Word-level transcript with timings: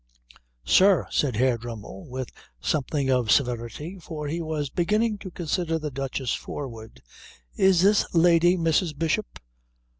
"Sir," 0.65 1.05
said 1.11 1.35
Herr 1.35 1.59
Dremmel 1.59 2.07
with 2.09 2.31
something 2.59 3.11
of 3.11 3.29
severity, 3.29 3.99
for 4.01 4.25
he 4.27 4.41
was 4.41 4.71
beginning 4.71 5.19
to 5.19 5.29
consider 5.29 5.77
the 5.77 5.91
Duchess 5.91 6.33
forward, 6.33 7.03
"is 7.55 7.83
this 7.83 8.07
lady 8.15 8.57
Mrs. 8.57 8.97
Bishop?" 8.97 9.39